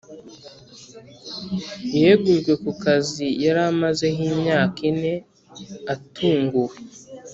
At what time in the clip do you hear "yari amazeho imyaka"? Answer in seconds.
3.43-4.77